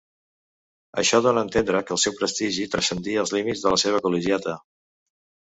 Això 1.01 1.19
dóna 1.25 1.43
entendre 1.47 1.81
que 1.89 1.93
el 1.97 1.99
seu 2.05 2.15
prestigi 2.21 2.67
transcendí 2.77 3.15
els 3.25 3.35
límits 3.37 3.63
de 3.67 3.75
la 3.77 3.83
seva 3.85 4.01
Col·legiata. 4.09 4.59